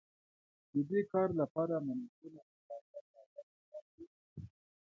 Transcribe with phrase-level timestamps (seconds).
[0.73, 4.05] د دې کار لپاره مناسبه اندازه کاغذ وټاکئ.